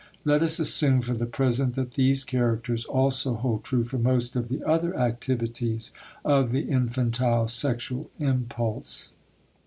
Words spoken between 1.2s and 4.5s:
present that these characters also hold true for most of